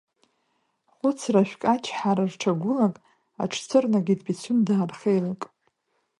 Хәыцрашәк 0.95 1.61
ачҳара 1.73 2.23
рҽагәылак, 2.31 2.95
аҽцәырнагеит 3.41 4.19
Пицундаа 4.25 4.89
рхеилак. 4.89 5.41